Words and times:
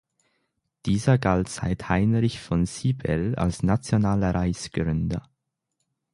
Dieser 0.87 1.19
galt 1.19 1.47
seit 1.47 1.87
Heinrich 1.87 2.39
von 2.39 2.65
Sybel 2.65 3.35
als 3.35 3.61
nationaler 3.61 4.33
Reichsgründer. 4.33 5.29